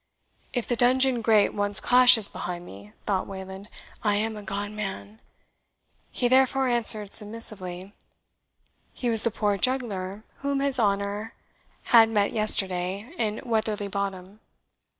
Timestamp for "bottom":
13.89-14.39